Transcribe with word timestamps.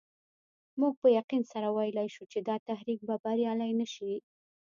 موږ 0.79 0.93
په 1.01 1.07
یقین 1.17 1.43
سره 1.51 1.67
ویلای 1.69 2.07
شو 2.15 2.23
چې 2.31 2.39
دا 2.47 2.55
تحریک 2.67 2.99
به 3.07 3.15
بریالی 3.23 3.71
نه 3.79 3.87
شي. 3.93 4.13